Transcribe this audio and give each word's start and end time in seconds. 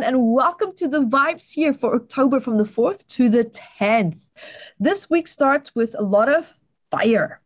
everyone, 0.00 0.14
and 0.14 0.32
welcome 0.32 0.72
to 0.74 0.88
the 0.88 1.00
vibes 1.00 1.52
here 1.52 1.74
for 1.74 1.94
October 1.94 2.40
from 2.40 2.56
the 2.56 2.64
4th 2.64 3.06
to 3.06 3.28
the 3.28 3.44
10th. 3.78 4.18
This 4.78 5.10
week 5.10 5.28
starts 5.28 5.74
with 5.74 5.94
a 5.98 6.02
lot 6.02 6.32
of 6.32 6.54
fire. 6.90 7.40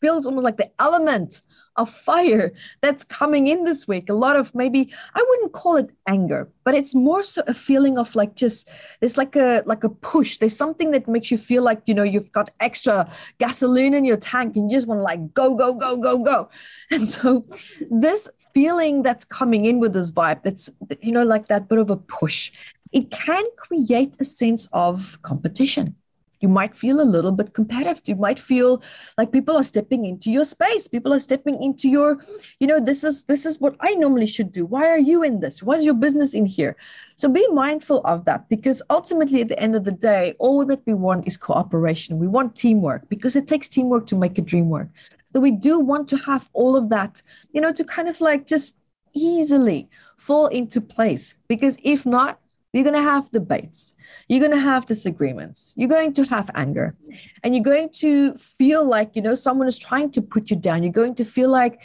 Feels 0.00 0.26
almost 0.26 0.44
like 0.44 0.56
the 0.58 0.70
element 0.78 1.40
of 1.76 1.90
fire 1.90 2.52
that's 2.80 3.04
coming 3.04 3.46
in 3.46 3.64
this 3.64 3.88
week. 3.88 4.08
A 4.08 4.14
lot 4.14 4.36
of 4.36 4.54
maybe 4.54 4.92
I 5.14 5.24
wouldn't 5.28 5.52
call 5.52 5.76
it 5.76 5.90
anger, 6.06 6.48
but 6.64 6.74
it's 6.74 6.94
more 6.94 7.22
so 7.22 7.42
a 7.46 7.54
feeling 7.54 7.98
of 7.98 8.14
like 8.14 8.34
just 8.34 8.68
it's 9.00 9.16
like 9.16 9.36
a 9.36 9.62
like 9.66 9.84
a 9.84 9.88
push. 9.88 10.38
There's 10.38 10.56
something 10.56 10.90
that 10.90 11.08
makes 11.08 11.30
you 11.30 11.38
feel 11.38 11.62
like 11.62 11.82
you 11.86 11.94
know 11.94 12.02
you've 12.02 12.32
got 12.32 12.50
extra 12.60 13.10
gasoline 13.38 13.94
in 13.94 14.04
your 14.04 14.18
tank 14.18 14.56
and 14.56 14.70
you 14.70 14.76
just 14.76 14.86
want 14.86 14.98
to 14.98 15.02
like 15.02 15.34
go 15.34 15.54
go 15.54 15.74
go 15.74 15.96
go 15.96 16.18
go. 16.18 16.48
And 16.90 17.08
so 17.08 17.46
this 17.90 18.28
feeling 18.52 19.02
that's 19.02 19.24
coming 19.24 19.64
in 19.64 19.80
with 19.80 19.94
this 19.94 20.12
vibe, 20.12 20.42
that's 20.42 20.70
you 21.00 21.12
know 21.12 21.24
like 21.24 21.48
that 21.48 21.68
bit 21.68 21.78
of 21.78 21.90
a 21.90 21.96
push. 21.96 22.52
It 22.92 23.10
can 23.10 23.44
create 23.56 24.14
a 24.20 24.24
sense 24.24 24.68
of 24.74 25.18
competition 25.22 25.96
you 26.42 26.48
might 26.48 26.74
feel 26.74 27.00
a 27.00 27.12
little 27.14 27.30
bit 27.30 27.54
competitive. 27.54 28.02
You 28.06 28.16
might 28.16 28.38
feel 28.38 28.82
like 29.16 29.32
people 29.32 29.56
are 29.56 29.62
stepping 29.62 30.04
into 30.04 30.30
your 30.30 30.44
space. 30.44 30.88
People 30.88 31.14
are 31.14 31.20
stepping 31.20 31.62
into 31.62 31.88
your 31.88 32.18
you 32.58 32.66
know 32.66 32.80
this 32.80 33.04
is 33.04 33.24
this 33.24 33.46
is 33.46 33.60
what 33.60 33.76
i 33.80 33.94
normally 33.94 34.26
should 34.26 34.52
do. 34.52 34.66
Why 34.66 34.88
are 34.88 34.98
you 34.98 35.22
in 35.22 35.40
this? 35.40 35.62
What's 35.62 35.84
your 35.84 35.94
business 35.94 36.34
in 36.34 36.46
here? 36.46 36.76
So 37.16 37.28
be 37.28 37.46
mindful 37.52 38.00
of 38.04 38.24
that 38.24 38.48
because 38.48 38.82
ultimately 38.90 39.40
at 39.40 39.48
the 39.48 39.58
end 39.58 39.76
of 39.76 39.84
the 39.84 39.92
day 39.92 40.34
all 40.38 40.66
that 40.66 40.82
we 40.86 40.94
want 40.94 41.26
is 41.26 41.36
cooperation. 41.36 42.18
We 42.18 42.28
want 42.28 42.56
teamwork 42.56 43.08
because 43.08 43.36
it 43.36 43.46
takes 43.46 43.68
teamwork 43.68 44.06
to 44.08 44.16
make 44.16 44.38
a 44.38 44.42
dream 44.42 44.68
work. 44.68 44.88
So 45.32 45.40
we 45.40 45.52
do 45.52 45.78
want 45.78 46.08
to 46.08 46.16
have 46.18 46.50
all 46.52 46.76
of 46.76 46.88
that 46.90 47.22
you 47.52 47.60
know 47.60 47.72
to 47.72 47.84
kind 47.84 48.08
of 48.08 48.20
like 48.20 48.46
just 48.46 48.78
easily 49.14 49.88
fall 50.16 50.46
into 50.46 50.80
place 50.80 51.34
because 51.48 51.76
if 51.82 52.06
not 52.06 52.38
you're 52.72 52.84
going 52.84 52.94
to 52.94 53.02
have 53.02 53.30
debates. 53.30 53.94
You're 54.28 54.40
going 54.40 54.52
to 54.52 54.58
have 54.58 54.86
disagreements. 54.86 55.74
You're 55.76 55.88
going 55.88 56.12
to 56.14 56.24
have 56.24 56.50
anger. 56.54 56.94
And 57.42 57.54
you're 57.54 57.64
going 57.64 57.90
to 57.94 58.34
feel 58.34 58.88
like, 58.88 59.14
you 59.14 59.22
know, 59.22 59.34
someone 59.34 59.68
is 59.68 59.78
trying 59.78 60.10
to 60.12 60.22
put 60.22 60.50
you 60.50 60.56
down. 60.56 60.82
You're 60.82 60.92
going 60.92 61.14
to 61.16 61.24
feel 61.24 61.50
like, 61.50 61.82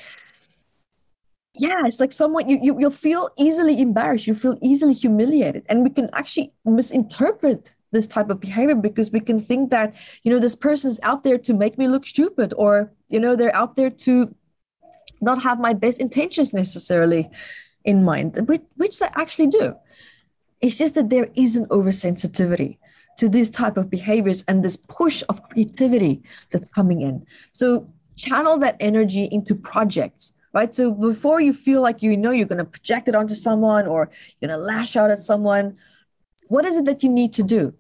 yeah, 1.54 1.82
it's 1.86 2.00
like 2.00 2.12
someone, 2.12 2.50
you, 2.50 2.60
you, 2.62 2.80
you'll 2.80 2.92
feel 2.92 3.30
easily 3.38 3.82
embarrassed. 3.82 4.28
You 4.28 4.36
feel 4.36 4.58
easily 4.62 4.94
humiliated. 4.94 5.66
And 5.68 5.84
we 5.84 5.90
can 5.90 6.10
actually 6.14 6.54
misinterpret 6.64 7.74
this 7.92 8.08
type 8.08 8.30
of 8.30 8.40
behavior 8.40 8.76
because 8.76 9.12
we 9.12 9.20
can 9.20 9.40
think 9.40 9.72
that, 9.72 9.94
you 10.24 10.32
know, 10.32 10.40
this 10.40 10.56
person 10.56 10.90
is 10.90 11.00
out 11.04 11.24
there 11.24 11.38
to 11.38 11.54
make 11.54 11.78
me 11.78 11.88
look 11.88 12.06
stupid 12.06 12.54
or, 12.56 12.92
you 13.10 13.20
know, 13.20 13.36
they're 13.36 13.56
out 13.56 13.76
there 13.76 13.90
to 13.90 14.34
not 15.20 15.42
have 15.42 15.60
my 15.60 15.74
best 15.74 16.00
intentions 16.00 16.54
necessarily 16.54 17.30
in 17.84 18.04
mind, 18.04 18.48
which, 18.48 18.62
which 18.76 19.00
they 19.00 19.08
actually 19.16 19.48
do. 19.48 19.76
It's 20.62 20.78
just 20.78 20.96
that 20.96 21.10
there 21.10 21.30
is 21.36 21.56
an 21.56 21.66
oversensitivity 21.68 22.78
to 23.18 23.30
these 23.30 23.50
type 23.50 23.78
of 23.78 23.90
behaviors 23.90 24.44
and 24.48 24.64
this 24.64 24.78
push 24.78 25.24
of 25.30 25.48
creativity 25.50 26.22
that's 26.52 26.68
coming 26.70 27.02
in. 27.02 27.26
So 27.52 27.88
channel 28.16 28.58
that 28.60 28.78
energy 28.80 29.28
into 29.32 29.56
projects, 29.56 30.34
right? 30.54 30.74
So 30.74 30.92
before 30.92 31.42
you 31.42 31.54
feel 31.54 31.82
like 31.82 32.02
you 32.02 32.16
know 32.16 32.32
you're 32.32 32.48
going 32.48 32.58
to 32.58 32.66
project 32.66 33.08
it 33.08 33.16
onto 33.16 33.36
someone 33.36 33.88
or 33.88 34.12
you're 34.40 34.50
going 34.50 34.60
to 34.60 34.64
lash 34.64 34.96
out 34.96 35.12
at 35.12 35.22
someone, 35.22 35.78
what 36.48 36.66
is 36.66 36.78
it 36.78 36.86
that 36.86 37.04
you 37.04 37.10
need 37.10 37.34
to 37.34 37.44
do? 37.44 37.74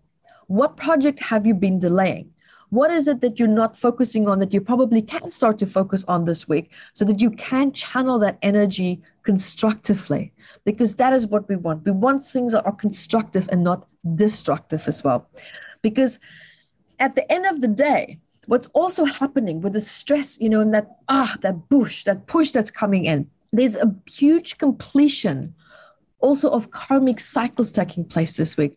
What 0.47 0.77
project 0.77 1.19
have 1.19 1.45
you 1.45 1.53
been 1.53 1.79
delaying? 1.79 2.31
What 2.69 2.91
is 2.91 3.07
it 3.07 3.21
that 3.21 3.39
you're 3.39 3.47
not 3.47 3.77
focusing 3.77 4.27
on 4.27 4.39
that 4.39 4.53
you 4.53 4.59
probably 4.59 5.01
can 5.01 5.31
start 5.31 5.57
to 5.59 5.65
focus 5.65 6.03
on 6.05 6.25
this 6.25 6.49
week 6.49 6.73
so 6.93 7.05
that 7.05 7.21
you 7.21 7.31
can 7.31 7.71
channel 7.71 8.19
that 8.19 8.37
energy 8.41 9.01
constructively? 9.27 10.23
Because 10.63 10.95
that 10.95 11.11
is 11.17 11.27
what 11.27 11.49
we 11.49 11.57
want. 11.65 11.85
We 11.85 11.91
want 12.05 12.23
things 12.23 12.53
that 12.53 12.65
are 12.65 12.77
constructive 12.85 13.49
and 13.51 13.61
not 13.69 13.79
destructive 14.15 14.87
as 14.87 15.03
well. 15.03 15.19
Because 15.81 16.19
at 16.97 17.15
the 17.15 17.29
end 17.35 17.45
of 17.45 17.59
the 17.59 17.67
day, 17.89 18.19
what's 18.45 18.69
also 18.81 19.03
happening 19.03 19.59
with 19.59 19.73
the 19.73 19.81
stress, 19.81 20.39
you 20.39 20.49
know, 20.49 20.61
and 20.61 20.73
that 20.73 20.87
ah, 21.09 21.35
that 21.41 21.55
push, 21.69 22.05
that 22.05 22.19
push 22.27 22.51
that's 22.51 22.71
coming 22.71 23.03
in, 23.13 23.29
there's 23.51 23.75
a 23.75 23.93
huge 24.21 24.57
completion 24.57 25.53
also 26.19 26.49
of 26.49 26.71
karmic 26.71 27.19
cycles 27.19 27.71
taking 27.71 28.03
place 28.03 28.37
this 28.37 28.57
week 28.57 28.75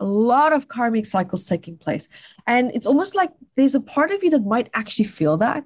a 0.00 0.04
lot 0.34 0.50
of 0.56 0.66
karmic 0.68 1.04
cycles 1.04 1.44
taking 1.44 1.76
place. 1.76 2.08
And 2.46 2.72
it's 2.74 2.86
almost 2.86 3.14
like 3.14 3.32
there's 3.56 3.74
a 3.74 3.86
part 3.94 4.10
of 4.10 4.24
you 4.24 4.30
that 4.30 4.44
might 4.54 4.70
actually 4.72 5.04
feel 5.18 5.36
that. 5.36 5.62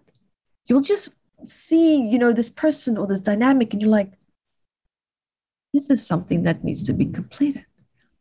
You'll 0.67 0.89
just 0.95 1.15
see, 1.47 1.97
you 1.97 2.19
know, 2.19 2.33
this 2.33 2.51
person 2.51 2.99
or 2.99 3.07
this 3.07 3.21
dynamic, 3.21 3.73
and 3.73 3.81
you're 3.81 3.91
like, 4.01 4.13
this 5.75 5.91
is 5.91 6.07
something 6.07 6.45
that 6.45 6.65
needs 6.65 6.83
to 6.85 6.95
be 6.95 7.07
completed. 7.07 7.67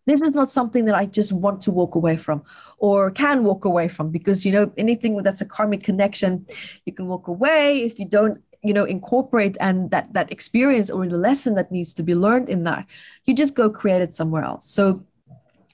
This 0.05 0.21
is 0.21 0.35
not 0.35 0.49
something 0.49 0.83
that 0.85 0.95
I 0.95 1.05
just 1.05 1.31
want 1.31 1.61
to 1.61 1.71
walk 1.71 1.95
away 1.95 2.17
from 2.17 2.43
or 2.79 3.09
can 3.11 3.45
walk 3.45 3.63
away 3.63 3.87
from 3.87 4.09
because, 4.09 4.45
you 4.45 4.51
know, 4.51 4.73
anything 4.75 5.15
that's 5.23 5.39
a 5.39 5.45
karmic 5.45 5.83
connection, 5.83 6.45
you 6.85 6.91
can 6.91 7.07
walk 7.07 7.29
away 7.29 7.83
if 7.83 7.99
you 7.99 8.05
don't 8.05 8.43
you 8.65 8.73
know 8.73 8.85
incorporate 8.85 9.57
and 9.59 9.91
that 9.91 10.11
that 10.13 10.31
experience 10.31 10.89
or 10.89 11.05
the 11.05 11.17
lesson 11.17 11.53
that 11.55 11.69
needs 11.69 11.93
to 11.93 12.01
be 12.01 12.15
learned 12.15 12.47
in 12.47 12.63
that 12.63 12.85
you 13.25 13.33
just 13.35 13.55
go 13.55 13.69
create 13.69 14.01
it 14.01 14.13
somewhere 14.13 14.41
else 14.41 14.65
so 14.65 15.03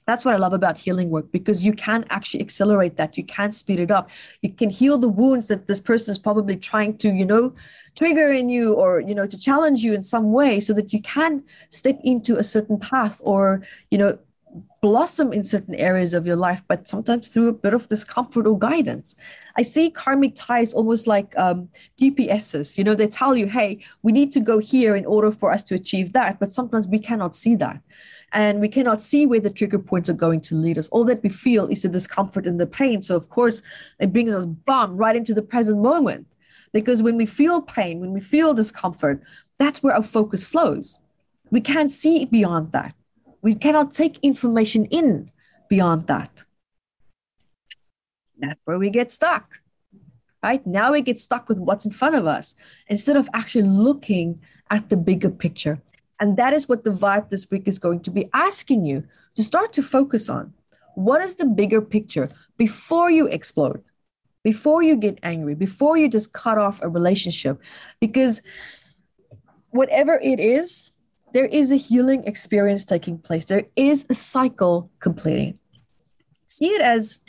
that's 0.10 0.26
what 0.26 0.34
I 0.34 0.38
love 0.38 0.54
about 0.54 0.76
healing 0.78 1.12
work 1.12 1.32
because 1.32 1.64
you 1.64 1.72
can 1.72 2.04
actually 2.10 2.42
accelerate 2.42 2.98
that. 2.98 3.16
You 3.16 3.24
can 3.24 3.52
speed 3.52 3.80
it 3.80 3.92
up. 3.92 4.10
You 4.42 4.52
can 4.52 4.72
heal 4.72 4.98
the 4.98 5.08
wounds 5.08 5.48
that 5.50 5.68
this 5.68 5.80
person 5.80 6.12
is 6.12 6.18
probably 6.18 6.56
trying 6.56 6.98
to, 6.98 7.10
you 7.10 7.26
know, 7.26 7.54
trigger 7.96 8.32
in 8.32 8.50
you 8.50 8.74
or, 8.74 9.02
you 9.02 9.14
know, 9.14 9.28
to 9.28 9.38
challenge 9.38 9.82
you 9.82 9.94
in 9.94 10.02
some 10.02 10.32
way 10.32 10.60
so 10.60 10.74
that 10.74 10.92
you 10.94 11.02
can 11.04 11.44
step 11.70 12.00
into 12.04 12.38
a 12.38 12.44
certain 12.44 12.80
path 12.80 13.22
or, 13.24 13.62
you 13.92 14.00
know, 14.00 14.18
blossom 14.82 15.32
in 15.32 15.44
certain 15.44 15.76
areas 15.76 16.16
of 16.16 16.26
your 16.26 16.36
life, 16.36 16.64
but 16.68 16.90
sometimes 16.90 17.28
through 17.28 17.50
a 17.50 17.54
bit 17.54 17.76
of 17.76 17.88
discomfort 17.88 18.48
or 18.48 18.58
guidance. 18.58 19.16
I 19.58 19.62
see 19.62 19.92
karmic 19.92 20.34
ties 20.34 20.74
almost 20.74 21.06
like 21.06 21.38
um, 21.38 21.70
GPSs. 22.02 22.80
You 22.80 22.84
know, 22.84 22.96
they 22.96 23.08
tell 23.08 23.36
you, 23.36 23.46
hey, 23.46 23.84
we 24.02 24.12
need 24.12 24.32
to 24.32 24.40
go 24.40 24.58
here 24.58 24.96
in 24.96 25.06
order 25.06 25.32
for 25.32 25.52
us 25.52 25.64
to 25.66 25.76
achieve 25.76 26.14
that, 26.14 26.40
but 26.40 26.50
sometimes 26.50 26.88
we 26.88 26.98
cannot 26.98 27.36
see 27.36 27.56
that 27.58 27.80
and 28.34 28.60
we 28.60 28.70
cannot 28.70 29.02
see 29.02 29.26
where 29.26 29.40
the 29.40 29.50
trigger 29.50 29.80
points 29.80 30.10
are 30.10 30.14
going 30.14 30.42
to 30.42 30.56
lead 30.56 30.78
us. 30.78 30.88
All 30.90 31.04
that 31.06 31.24
we 31.24 31.30
feel 31.30 31.68
is 31.68 31.82
the 31.82 31.90
discomfort 31.90 32.46
and 32.46 32.60
the 32.60 32.68
pain. 32.68 33.02
So, 33.02 33.16
of 33.16 33.30
course, 33.30 33.62
it 34.00 34.14
brings 34.14 34.34
us 34.34 34.46
bum 34.46 34.98
right 34.98 35.16
into 35.16 35.34
the 35.34 35.42
present 35.42 35.80
moment. 35.80 36.28
Because 36.72 37.02
when 37.02 37.18
we 37.18 37.26
feel 37.26 37.62
pain, 37.62 38.00
when 38.00 38.12
we 38.12 38.22
feel 38.22 38.54
discomfort, 38.54 39.22
that's 39.58 39.82
where 39.82 39.96
our 39.96 40.04
focus 40.04 40.46
flows. 40.46 41.00
We 41.50 41.62
can't 41.62 41.92
see 41.92 42.26
beyond 42.26 42.72
that. 42.74 42.94
We 43.42 43.56
cannot 43.56 43.92
take 43.92 44.20
information 44.22 44.86
in 44.86 45.32
beyond 45.68 46.08
that. 46.08 46.44
That's 48.38 48.60
where 48.66 48.78
we 48.78 48.90
get 48.90 49.12
stuck. 49.12 49.60
Right 50.44 50.66
now, 50.66 50.94
we 50.94 51.02
get 51.02 51.20
stuck 51.20 51.50
with 51.50 51.58
what's 51.58 51.86
in 51.86 51.92
front 51.92 52.16
of 52.16 52.26
us 52.26 52.56
instead 52.88 53.18
of 53.18 53.28
actually 53.34 53.68
looking 53.68 54.42
at 54.70 54.90
the 54.90 54.96
bigger 54.96 55.30
picture. 55.30 55.82
And 56.20 56.38
that 56.38 56.54
is 56.54 56.68
what 56.68 56.84
the 56.84 56.92
vibe 56.92 57.30
this 57.30 57.50
week 57.50 57.68
is 57.68 57.80
going 57.80 58.02
to 58.02 58.12
be 58.12 58.30
asking 58.34 58.86
you 58.86 59.04
to 59.36 59.44
start 59.44 59.74
to 59.74 59.84
focus 59.84 60.30
on. 60.30 60.54
What 60.96 61.22
is 61.22 61.36
the 61.36 61.46
bigger 61.46 61.82
picture 61.82 62.30
before 62.58 63.10
you 63.10 63.28
explode, 63.28 63.82
before 64.44 64.84
you 64.84 64.96
get 64.96 65.20
angry, 65.24 65.56
before 65.56 65.98
you 65.98 66.10
just 66.10 66.34
cut 66.34 66.58
off 66.58 66.82
a 66.82 66.90
relationship? 66.90 67.62
Because 68.02 68.42
whatever 69.70 70.20
it 70.22 70.40
is, 70.40 70.90
there 71.32 71.46
is 71.46 71.72
a 71.72 71.78
healing 71.78 72.26
experience 72.26 72.86
taking 72.86 73.18
place. 73.18 73.46
There 73.46 73.68
is 73.76 74.06
a 74.10 74.16
cycle 74.16 74.90
completing. 75.00 75.60
See 76.48 76.68
it 76.68 76.82
as 76.82 77.20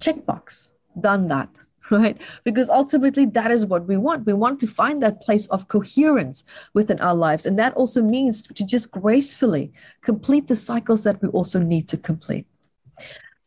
checkbox, 0.00 0.70
done 0.98 1.26
that 1.28 1.48
right? 1.90 2.20
Because 2.44 2.68
ultimately, 2.68 3.26
that 3.26 3.50
is 3.50 3.66
what 3.66 3.86
we 3.86 3.96
want. 3.96 4.26
We 4.26 4.32
want 4.32 4.60
to 4.60 4.66
find 4.66 5.02
that 5.02 5.20
place 5.20 5.46
of 5.48 5.68
coherence 5.68 6.44
within 6.74 7.00
our 7.00 7.14
lives. 7.14 7.46
And 7.46 7.58
that 7.58 7.74
also 7.74 8.02
means 8.02 8.46
to 8.46 8.64
just 8.64 8.90
gracefully 8.90 9.72
complete 10.02 10.48
the 10.48 10.56
cycles 10.56 11.04
that 11.04 11.20
we 11.22 11.28
also 11.28 11.60
need 11.60 11.88
to 11.88 11.96
complete. 11.96 12.46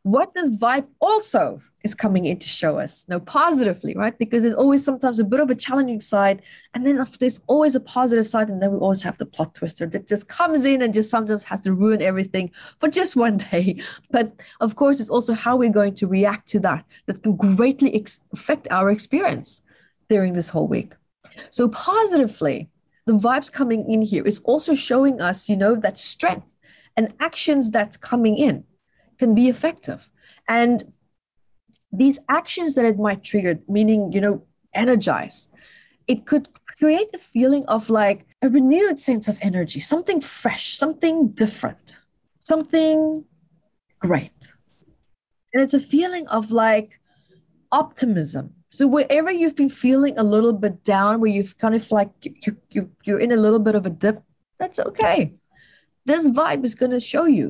What 0.04 0.34
this 0.34 0.50
vibe 0.50 0.88
also 1.00 1.62
is 1.86 1.96
coming 1.96 2.26
in 2.26 2.38
to 2.40 2.48
show 2.48 2.78
us, 2.78 3.06
no, 3.08 3.22
positively, 3.22 3.96
right? 3.96 4.18
Because 4.18 4.44
there's 4.44 4.56
always 4.56 4.84
sometimes 4.84 5.18
a 5.20 5.24
bit 5.24 5.40
of 5.40 5.50
a 5.50 5.56
challenging 5.56 6.02
side, 6.02 6.42
and 6.74 6.86
then 6.86 7.00
there's 7.20 7.40
always 7.48 7.76
a 7.76 7.80
positive 7.80 8.28
side, 8.28 8.50
and 8.50 8.62
then 8.62 8.72
we 8.72 8.78
always 8.80 9.02
have 9.04 9.18
the 9.18 9.26
plot 9.26 9.54
twister 9.54 9.86
that 9.88 10.06
just 10.06 10.28
comes 10.28 10.66
in 10.66 10.82
and 10.82 10.94
just 10.94 11.10
sometimes 11.10 11.46
has 11.46 11.62
to 11.62 11.74
ruin 11.74 12.02
everything 12.02 12.52
for 12.80 12.90
just 12.90 13.16
one 13.28 13.38
day. 13.38 13.82
But 14.12 14.42
of 14.60 14.76
course, 14.76 15.00
it's 15.00 15.10
also 15.10 15.34
how 15.34 15.56
we're 15.56 15.70
going 15.70 15.96
to 15.96 16.08
react 16.08 16.50
to 16.50 16.60
that 16.60 16.86
that 17.06 17.24
can 17.24 17.38
greatly 17.38 17.96
ex- 17.96 18.20
affect 18.34 18.68
our 18.72 18.92
experience 18.92 19.62
during 20.10 20.34
this 20.34 20.50
whole 20.50 20.68
week. 20.68 20.96
So, 21.50 21.70
positively, 21.70 22.70
the 23.06 23.14
vibes 23.18 23.50
coming 23.50 23.90
in 23.90 24.02
here 24.02 24.26
is 24.26 24.40
also 24.40 24.76
showing 24.76 25.22
us, 25.22 25.48
you 25.48 25.56
know, 25.56 25.76
that 25.76 25.98
strength 25.98 26.56
and 26.98 27.14
actions 27.22 27.72
that's 27.72 27.96
coming 27.96 28.38
in 28.38 28.66
can 29.24 29.34
be 29.34 29.48
effective. 29.56 30.10
And 30.50 30.84
these 32.02 32.20
actions 32.40 32.76
that 32.76 32.86
it 32.92 32.98
might 33.00 33.24
trigger, 33.24 33.54
meaning, 33.78 34.12
you 34.12 34.22
know, 34.26 34.36
energize, 34.84 35.40
it 36.08 36.26
could 36.26 36.46
create 36.78 37.12
a 37.14 37.18
feeling 37.18 37.64
of 37.76 37.90
like 37.90 38.20
a 38.42 38.50
renewed 38.50 39.00
sense 39.00 39.26
of 39.30 39.38
energy, 39.50 39.80
something 39.80 40.20
fresh, 40.20 40.66
something 40.84 41.30
different, 41.44 41.96
something 42.40 43.24
great. 44.00 44.42
And 45.54 45.64
it's 45.64 45.78
a 45.82 45.86
feeling 45.96 46.28
of 46.28 46.52
like 46.52 46.90
optimism. 47.72 48.46
So 48.72 48.88
wherever 48.88 49.32
you've 49.32 49.56
been 49.56 49.70
feeling 49.86 50.16
a 50.18 50.24
little 50.36 50.52
bit 50.52 50.84
down, 50.84 51.22
where 51.22 51.32
you've 51.32 51.58
kind 51.64 51.76
of 51.76 51.92
like 51.92 52.10
you, 52.24 52.58
you, 52.72 52.90
you're 53.06 53.24
in 53.26 53.32
a 53.32 53.42
little 53.46 53.64
bit 53.68 53.76
of 53.76 53.86
a 53.86 53.94
dip, 54.04 54.22
that's 54.60 54.80
okay. 54.80 55.34
This 56.06 56.28
vibe 56.28 56.66
is 56.66 56.76
going 56.76 56.92
to 56.92 57.00
show 57.00 57.26
you. 57.40 57.48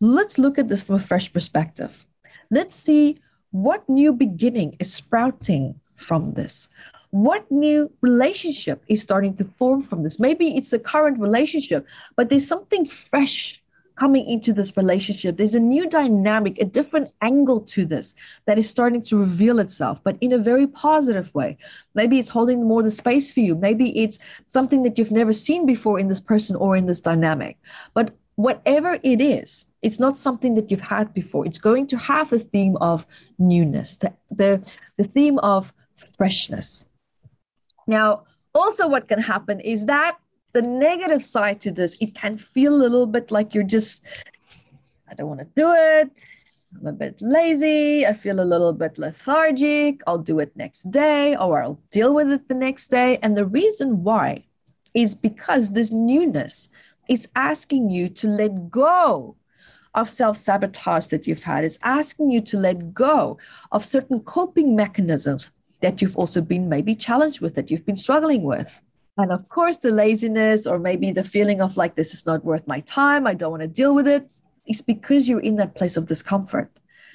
Let's 0.00 0.38
look 0.38 0.58
at 0.58 0.68
this 0.68 0.82
from 0.82 0.94
a 0.96 0.98
fresh 0.98 1.30
perspective. 1.30 2.06
Let's 2.50 2.74
see 2.74 3.18
what 3.50 3.86
new 3.88 4.14
beginning 4.14 4.76
is 4.78 4.92
sprouting 4.92 5.78
from 5.94 6.32
this. 6.32 6.68
What 7.10 7.50
new 7.50 7.92
relationship 8.00 8.82
is 8.88 9.02
starting 9.02 9.34
to 9.34 9.44
form 9.44 9.82
from 9.82 10.02
this? 10.02 10.18
Maybe 10.18 10.56
it's 10.56 10.72
a 10.72 10.78
current 10.78 11.20
relationship, 11.20 11.86
but 12.16 12.30
there's 12.30 12.46
something 12.46 12.86
fresh 12.86 13.60
coming 13.96 14.24
into 14.24 14.54
this 14.54 14.74
relationship. 14.78 15.36
There's 15.36 15.54
a 15.54 15.60
new 15.60 15.86
dynamic, 15.86 16.58
a 16.58 16.64
different 16.64 17.10
angle 17.20 17.60
to 17.72 17.84
this 17.84 18.14
that 18.46 18.56
is 18.56 18.70
starting 18.70 19.02
to 19.02 19.18
reveal 19.18 19.58
itself, 19.58 20.02
but 20.02 20.16
in 20.22 20.32
a 20.32 20.38
very 20.38 20.66
positive 20.66 21.34
way. 21.34 21.58
Maybe 21.94 22.18
it's 22.18 22.30
holding 22.30 22.66
more 22.66 22.82
the 22.82 22.90
space 22.90 23.30
for 23.30 23.40
you. 23.40 23.54
Maybe 23.54 24.02
it's 24.02 24.18
something 24.48 24.80
that 24.82 24.96
you've 24.96 25.10
never 25.10 25.34
seen 25.34 25.66
before 25.66 25.98
in 25.98 26.08
this 26.08 26.20
person 26.20 26.56
or 26.56 26.76
in 26.76 26.86
this 26.86 27.00
dynamic. 27.00 27.58
But 27.92 28.14
whatever 28.42 28.98
it 29.02 29.20
is, 29.20 29.66
it's 29.82 30.00
not 30.00 30.18
something 30.18 30.54
that 30.54 30.70
you've 30.70 30.80
had 30.80 31.12
before. 31.12 31.46
It's 31.46 31.58
going 31.58 31.86
to 31.88 31.96
have 31.98 32.30
the 32.30 32.38
theme 32.38 32.76
of 32.76 33.06
newness, 33.38 33.96
the, 33.96 34.12
the, 34.30 34.62
the 34.96 35.04
theme 35.04 35.38
of 35.40 35.72
freshness. 36.16 36.86
Now, 37.86 38.24
also, 38.54 38.88
what 38.88 39.08
can 39.08 39.20
happen 39.20 39.60
is 39.60 39.86
that 39.86 40.18
the 40.52 40.62
negative 40.62 41.24
side 41.24 41.60
to 41.62 41.70
this, 41.70 41.96
it 42.00 42.14
can 42.14 42.36
feel 42.38 42.74
a 42.74 42.82
little 42.82 43.06
bit 43.06 43.30
like 43.30 43.54
you're 43.54 43.62
just, 43.62 44.04
I 45.08 45.14
don't 45.14 45.28
want 45.28 45.40
to 45.40 45.48
do 45.56 45.72
it. 45.72 46.24
I'm 46.78 46.86
a 46.86 46.92
bit 46.92 47.20
lazy. 47.20 48.06
I 48.06 48.12
feel 48.12 48.40
a 48.40 48.46
little 48.46 48.72
bit 48.72 48.96
lethargic. 48.96 50.02
I'll 50.06 50.18
do 50.18 50.38
it 50.38 50.56
next 50.56 50.90
day 50.90 51.36
or 51.36 51.62
I'll 51.62 51.80
deal 51.90 52.14
with 52.14 52.30
it 52.30 52.48
the 52.48 52.54
next 52.54 52.88
day. 52.88 53.18
And 53.22 53.36
the 53.36 53.46
reason 53.46 54.04
why 54.04 54.44
is 54.94 55.14
because 55.14 55.70
this 55.70 55.90
newness 55.90 56.68
is 57.10 57.28
asking 57.34 57.90
you 57.90 58.08
to 58.08 58.28
let 58.28 58.70
go 58.70 59.36
of 59.96 60.08
self 60.08 60.36
sabotage 60.36 61.08
that 61.08 61.26
you've 61.26 61.42
had, 61.42 61.64
is 61.64 61.78
asking 61.82 62.30
you 62.30 62.40
to 62.42 62.56
let 62.56 62.94
go 62.94 63.36
of 63.72 63.84
certain 63.84 64.20
coping 64.20 64.76
mechanisms 64.76 65.50
that 65.80 66.00
you've 66.00 66.16
also 66.16 66.40
been 66.40 66.68
maybe 66.68 66.94
challenged 66.94 67.40
with, 67.40 67.56
that 67.56 67.70
you've 67.70 67.84
been 67.84 67.96
struggling 67.96 68.44
with. 68.44 68.80
And 69.18 69.32
of 69.32 69.48
course, 69.48 69.78
the 69.78 69.90
laziness 69.90 70.66
or 70.66 70.78
maybe 70.78 71.10
the 71.10 71.24
feeling 71.24 71.60
of 71.60 71.76
like, 71.76 71.96
this 71.96 72.14
is 72.14 72.24
not 72.26 72.44
worth 72.44 72.66
my 72.68 72.80
time, 72.80 73.26
I 73.26 73.34
don't 73.34 73.50
want 73.50 73.62
to 73.62 73.68
deal 73.68 73.94
with 73.94 74.06
it. 74.06 74.22
it, 74.22 74.30
is 74.66 74.80
because 74.80 75.28
you're 75.28 75.40
in 75.40 75.56
that 75.56 75.74
place 75.74 75.96
of 75.96 76.06
discomfort. 76.06 76.70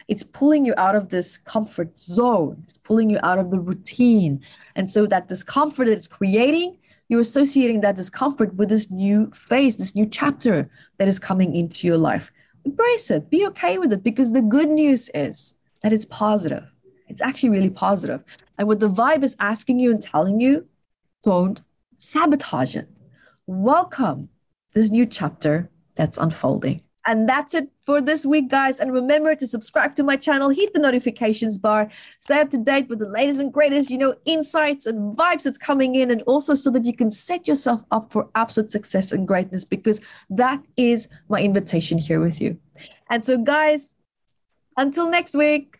It's 0.09 0.23
pulling 0.23 0.65
you 0.65 0.73
out 0.77 0.95
of 0.95 1.09
this 1.09 1.37
comfort 1.37 1.97
zone, 1.99 2.57
it's 2.65 2.77
pulling 2.77 3.09
you 3.09 3.19
out 3.23 3.39
of 3.39 3.49
the 3.49 3.59
routine. 3.59 4.41
And 4.75 4.91
so 4.91 5.07
that 5.07 5.29
discomfort 5.29 5.87
that 5.87 5.93
it's 5.93 6.07
creating, 6.07 6.77
you're 7.07 7.21
associating 7.21 7.81
that 7.81 7.95
discomfort 7.95 8.53
with 8.55 8.69
this 8.69 8.89
new 8.89 9.29
phase, 9.31 9.77
this 9.77 9.95
new 9.95 10.05
chapter 10.05 10.69
that 10.97 11.07
is 11.07 11.19
coming 11.19 11.55
into 11.55 11.85
your 11.85 11.97
life. 11.97 12.31
Embrace 12.63 13.11
it, 13.11 13.29
be 13.29 13.45
okay 13.47 13.77
with 13.77 13.93
it, 13.93 14.03
because 14.03 14.31
the 14.31 14.41
good 14.41 14.69
news 14.69 15.09
is 15.13 15.55
that 15.81 15.93
it's 15.93 16.05
positive. 16.05 16.63
It's 17.07 17.21
actually 17.21 17.49
really 17.49 17.69
positive. 17.69 18.23
And 18.57 18.67
what 18.67 18.79
the 18.79 18.89
vibe 18.89 19.23
is 19.23 19.35
asking 19.39 19.79
you 19.79 19.91
and 19.91 20.01
telling 20.01 20.39
you, 20.39 20.65
don't 21.23 21.61
sabotage 21.97 22.75
it. 22.75 22.89
Welcome 23.45 24.29
this 24.73 24.89
new 24.89 25.05
chapter 25.05 25.69
that's 25.93 26.17
unfolding. 26.17 26.81
And 27.07 27.29
that's 27.29 27.53
it 27.53 27.69
for 27.85 28.01
this 28.01 28.25
week, 28.25 28.49
guys. 28.49 28.79
And 28.79 28.91
remember 28.91 29.35
to 29.35 29.45
subscribe 29.45 29.95
to 29.95 30.03
my 30.03 30.15
channel, 30.15 30.49
hit 30.49 30.73
the 30.73 30.79
notifications 30.79 31.59
bar, 31.59 31.89
stay 32.19 32.39
up 32.39 32.49
to 32.49 32.57
date 32.57 32.89
with 32.89 32.99
the 32.99 33.07
latest 33.07 33.39
and 33.39 33.53
greatest, 33.53 33.91
you 33.91 33.97
know, 33.99 34.15
insights 34.25 34.87
and 34.87 35.15
vibes 35.15 35.43
that's 35.43 35.59
coming 35.59 35.95
in, 35.95 36.09
and 36.09 36.23
also 36.23 36.55
so 36.55 36.71
that 36.71 36.83
you 36.83 36.93
can 36.93 37.11
set 37.11 37.47
yourself 37.47 37.83
up 37.91 38.11
for 38.11 38.27
absolute 38.33 38.71
success 38.71 39.11
and 39.11 39.27
greatness, 39.27 39.63
because 39.63 40.01
that 40.29 40.61
is 40.77 41.07
my 41.29 41.39
invitation 41.39 41.97
here 41.97 42.19
with 42.19 42.41
you. 42.41 42.57
And 43.09 43.23
so, 43.23 43.37
guys, 43.37 43.97
until 44.77 45.09
next 45.09 45.35
week 45.35 45.79